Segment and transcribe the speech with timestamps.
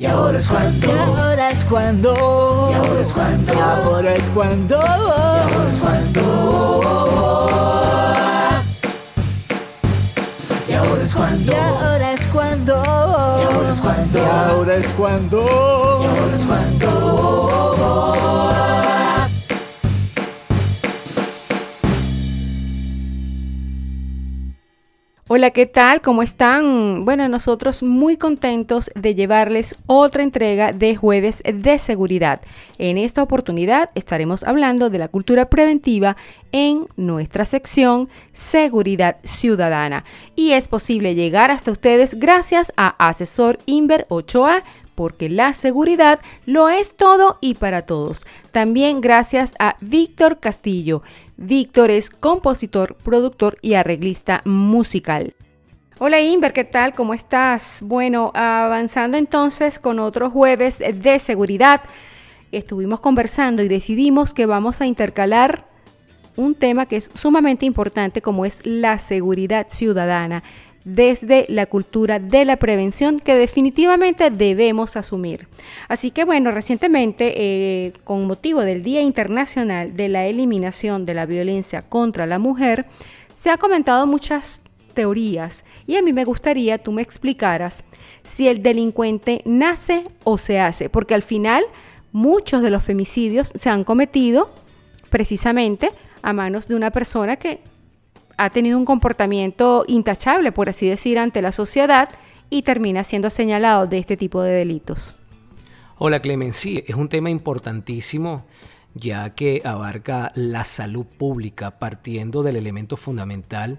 [0.00, 0.86] Y ahora es cuando.
[0.86, 2.14] Y ahora es cuando.
[2.70, 3.50] Y ahora es cuando.
[3.50, 4.70] Y ahora es cuando.
[10.68, 11.50] Y ahora es cuando.
[11.50, 12.74] Y ahora es cuando.
[12.74, 14.18] Y ahora es cuando.
[14.18, 15.40] Y ahora es cuando.
[15.40, 16.97] Y ahora es cuando.
[25.30, 26.00] Hola, ¿qué tal?
[26.00, 27.04] ¿Cómo están?
[27.04, 32.40] Bueno, nosotros muy contentos de llevarles otra entrega de jueves de seguridad.
[32.78, 36.16] En esta oportunidad estaremos hablando de la cultura preventiva
[36.50, 40.06] en nuestra sección Seguridad Ciudadana.
[40.34, 44.62] Y es posible llegar hasta ustedes gracias a Asesor Inver 8A
[44.94, 48.22] porque la seguridad lo es todo y para todos.
[48.50, 51.02] También gracias a Víctor Castillo
[51.40, 55.36] Víctor es compositor, productor y arreglista musical.
[56.00, 56.94] Hola Inver, ¿qué tal?
[56.94, 57.78] ¿Cómo estás?
[57.84, 61.82] Bueno, avanzando entonces con otro jueves de seguridad,
[62.50, 65.64] estuvimos conversando y decidimos que vamos a intercalar
[66.34, 70.42] un tema que es sumamente importante como es la seguridad ciudadana
[70.94, 75.48] desde la cultura de la prevención que definitivamente debemos asumir.
[75.88, 81.26] Así que bueno, recientemente, eh, con motivo del Día Internacional de la Eliminación de la
[81.26, 82.86] Violencia contra la Mujer,
[83.34, 84.62] se ha comentado muchas
[84.94, 87.84] teorías y a mí me gustaría tú me explicaras
[88.24, 91.64] si el delincuente nace o se hace, porque al final
[92.12, 94.50] muchos de los femicidios se han cometido
[95.10, 95.90] precisamente
[96.22, 97.60] a manos de una persona que
[98.38, 102.08] ha tenido un comportamiento intachable, por así decir, ante la sociedad
[102.48, 105.16] y termina siendo señalado de este tipo de delitos.
[105.98, 108.44] Hola Clemen, sí, es un tema importantísimo
[108.94, 113.78] ya que abarca la salud pública partiendo del elemento fundamental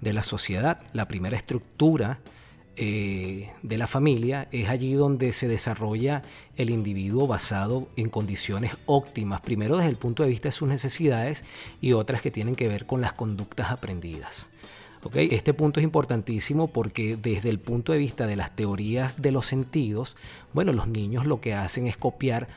[0.00, 2.18] de la sociedad, la primera estructura
[2.82, 6.22] eh, de la familia, es allí donde se desarrolla
[6.56, 11.44] el individuo basado en condiciones óptimas, primero desde el punto de vista de sus necesidades
[11.82, 14.48] y otras que tienen que ver con las conductas aprendidas.
[15.12, 19.44] Este punto es importantísimo porque desde el punto de vista de las teorías de los
[19.44, 20.16] sentidos,
[20.54, 22.48] bueno, los niños lo que hacen es copiar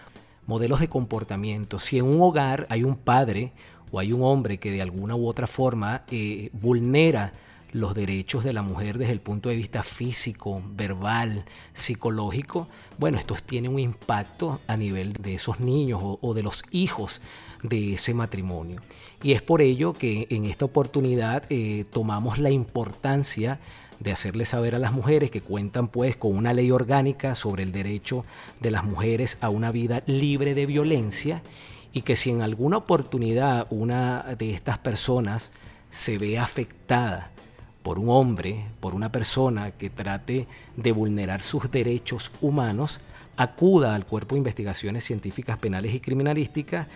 [0.48, 1.80] modelos de comportamiento.
[1.80, 3.52] Si en un hogar hay un padre
[3.92, 7.34] o hay un hombre que de alguna u otra forma eh, vulnera
[7.74, 12.68] los derechos de la mujer desde el punto de vista físico, verbal, psicológico,
[13.00, 17.20] bueno, esto tiene un impacto a nivel de esos niños o, de los hijos
[17.64, 18.82] de ese matrimonio.
[19.24, 23.60] Y es por ello que en esta oportunidad eh, tomamos la importancia
[24.00, 27.72] de hacerle saber a las mujeres que cuentan pues con una ley orgánica sobre el
[27.72, 28.26] derecho
[28.60, 31.42] de las mujeres a una vida libre de violencia
[31.92, 35.52] y que si en alguna oportunidad una de estas personas
[35.90, 37.33] se ve afectada
[37.84, 43.02] por un hombre, por una persona que trate de vulnerar sus derechos humanos,
[43.38, 46.88] acuda al Cuerpo de Investigaciones Científicas Penales y Criminalísticas,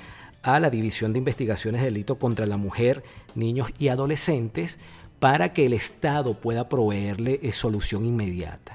[0.44, 3.04] a la División de Investigaciones de Delito contra la Mujer,
[3.36, 4.80] Niños y Adolescentes,
[5.20, 8.74] para que el Estado pueda proveerle eh, solución inmediata.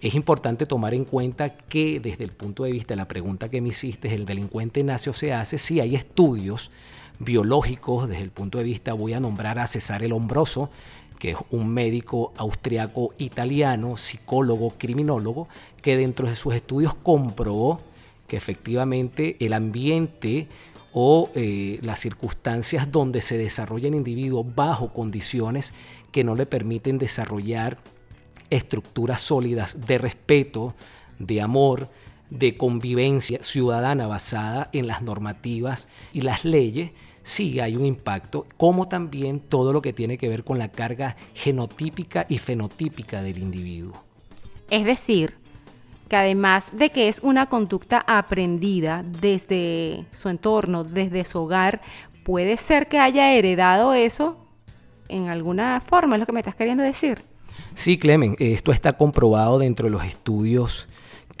[0.00, 3.60] Es importante tomar en cuenta que desde el punto de vista de la pregunta que
[3.60, 5.58] me hiciste, ¿el delincuente nace se hace?
[5.58, 6.70] Sí, hay estudios
[7.18, 10.70] biológicos desde el punto de vista, voy a nombrar a César el Hombroso,
[11.20, 15.48] que es un médico austriaco italiano, psicólogo, criminólogo,
[15.82, 17.80] que dentro de sus estudios comprobó
[18.26, 20.48] que efectivamente el ambiente
[20.92, 25.74] o eh, las circunstancias donde se desarrolla el individuo bajo condiciones
[26.10, 27.78] que no le permiten desarrollar
[28.48, 30.74] estructuras sólidas de respeto,
[31.18, 31.88] de amor,
[32.30, 36.92] de convivencia ciudadana basada en las normativas y las leyes,
[37.22, 41.16] sí hay un impacto, como también todo lo que tiene que ver con la carga
[41.34, 43.94] genotípica y fenotípica del individuo.
[44.70, 45.34] Es decir,
[46.08, 51.80] que además de que es una conducta aprendida desde su entorno, desde su hogar,
[52.24, 54.36] puede ser que haya heredado eso
[55.08, 57.18] en alguna forma, es lo que me estás queriendo decir.
[57.74, 60.88] Sí, Clemen, esto está comprobado dentro de los estudios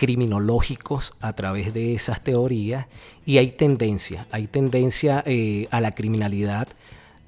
[0.00, 2.86] criminológicos a través de esas teorías
[3.26, 6.68] y hay tendencia, hay tendencia eh, a la criminalidad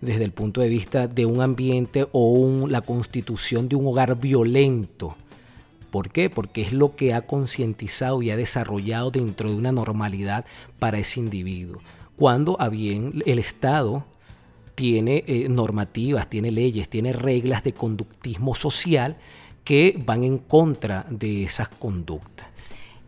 [0.01, 5.17] desde el punto de vista de un ambiente o la constitución de un hogar violento.
[5.91, 6.31] ¿Por qué?
[6.31, 10.47] Porque es lo que ha concientizado y ha desarrollado dentro de una normalidad
[10.79, 11.83] para ese individuo.
[12.17, 14.07] Cuando a bien el Estado
[14.75, 19.19] tiene eh, normativas, tiene leyes, tiene reglas de conductismo social
[19.63, 22.52] que van en contra de esas conductas.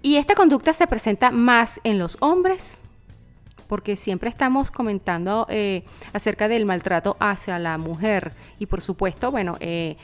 [0.05, 2.85] Y esta conducta se presenta más en los hombres,
[3.69, 8.35] porque siempre estamos comentando eh, acerca del maltrato hacia la mujer.
[8.59, 9.97] Y por supuesto, bueno, eh,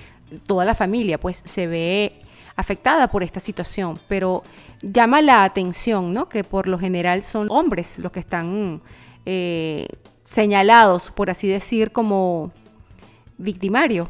[0.46, 2.22] toda la familia pues se ve
[2.56, 4.42] afectada por esta situación, pero
[4.80, 6.30] llama la atención, ¿no?
[6.30, 8.80] Que por lo general son hombres los que están
[9.26, 9.86] eh,
[10.24, 12.52] señalados, por así decir, como
[13.36, 14.08] victimarios.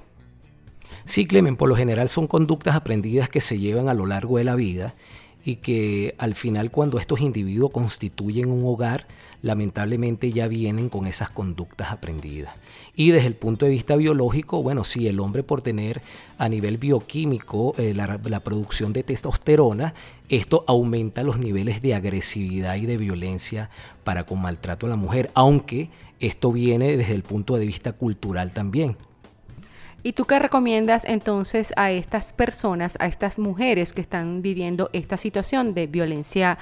[1.05, 4.45] Sí, Clemen, por lo general son conductas aprendidas que se llevan a lo largo de
[4.45, 4.95] la vida
[5.45, 9.07] y que al final cuando estos individuos constituyen un hogar,
[9.43, 12.55] lamentablemente ya vienen con esas conductas aprendidas.
[12.95, 16.03] Y desde el punto de vista biológico, bueno, si el hombre por tener
[16.39, 19.95] a nivel bioquímico eh, la, la, producción de testosterona,
[20.29, 23.71] esto aumenta los niveles de agresividad y de violencia
[24.05, 25.89] para con maltrato a la mujer, aunque
[26.21, 28.97] esto viene desde el punto de vista cultural también.
[30.03, 35.17] ¿Y tú qué recomiendas entonces a estas personas, a estas mujeres que están viviendo esta
[35.17, 36.59] situación de violencia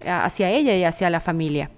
[0.00, 1.70] eh, hacia ella y hacia la familia?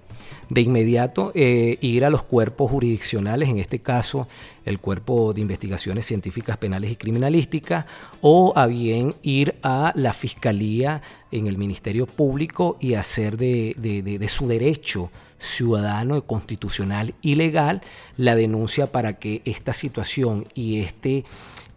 [0.49, 4.27] de inmediato eh, ir a los cuerpos jurisdiccionales, en este caso
[4.65, 7.85] el Cuerpo de Investigaciones Científicas Penales y Criminalísticas,
[8.21, 11.01] o a bien ir a la Fiscalía
[11.31, 17.81] en el Ministerio Público y hacer de, su derecho ciudadano, constitucional y legal
[18.17, 21.25] la denuncia para que esta situación y este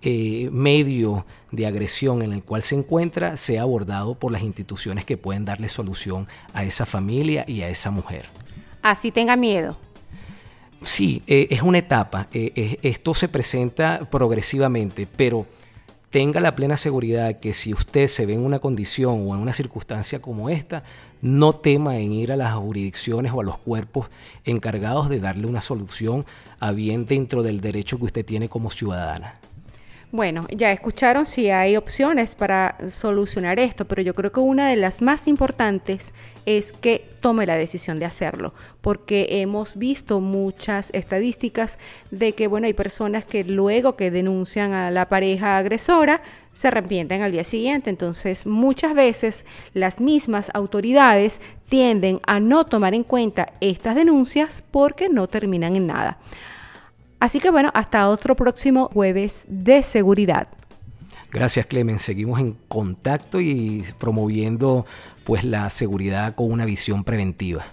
[0.03, 5.17] eh, medio de agresión en el cual se encuentra sea abordado por las instituciones que
[5.19, 8.27] pueden darle solución a esa familia y a esa mujer.
[8.83, 9.77] Así tenga miedo.
[10.83, 12.29] Sí, eh, es una etapa.
[12.33, 15.47] Eh, esto se presenta progresivamente, pero
[16.11, 19.53] tenga la plena seguridad que si usted se ve en una condición o en una
[19.53, 20.83] circunstancia como esta,
[21.23, 24.09] no tema en ir a las jurisdicciones o a los cuerpos
[24.45, 26.27] encargados de darle una solución
[26.59, 29.35] a bien dentro del derecho que usted tiene como ciudadana.
[30.13, 34.75] Bueno, ya escucharon si hay opciones para solucionar esto, pero yo creo que una de
[34.75, 36.15] las más importantes
[36.47, 41.79] es que tome la decisión de hacerlo, porque hemos visto muchas estadísticas
[42.11, 46.23] de que, bueno, hay personas que luego que denuncian a la pareja agresora,
[46.55, 47.89] se arrepienten al día siguiente.
[47.89, 55.09] Entonces, muchas veces las mismas autoridades tienden a no tomar en cuenta estas denuncias porque
[55.09, 56.19] no terminan en nada.
[57.21, 60.49] Así que bueno, hasta otro próximo jueves de seguridad.
[61.31, 64.85] Gracias Clemen, seguimos en contacto y promoviendo
[65.25, 67.67] pues la seguridad con una visión preventiva.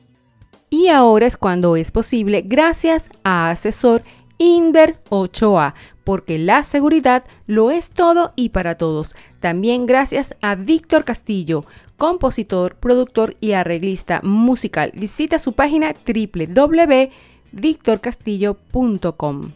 [0.70, 4.04] Y ahora es cuando es posible gracias a asesor
[4.38, 5.74] Inder 8A,
[6.04, 9.16] porque la seguridad lo es todo y para todos.
[9.40, 11.66] También gracias a Víctor Castillo,
[11.96, 14.92] compositor, productor y arreglista musical.
[14.94, 17.12] Visita su página www
[17.52, 19.52] victorcastillo.com.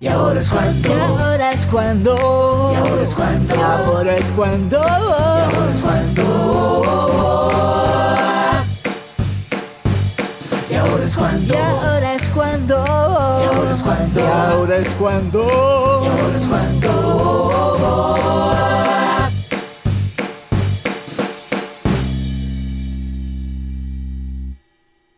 [0.00, 0.88] Y ahora es cuando.
[0.88, 2.72] Y ahora es cuando.
[2.72, 3.46] Y ahora es cuando.
[3.46, 3.50] Y
[3.88, 4.76] ahora es cuando.
[4.76, 5.14] Y
[5.46, 6.28] ahora es cuando.
[10.68, 11.54] Y ahora es cuando.
[11.54, 11.56] Y
[11.86, 12.84] ahora es cuando.
[13.40, 14.20] Y ahora es cuando.
[14.20, 15.46] Y ahora es cuando.
[16.04, 18.53] Y ahora es cuando.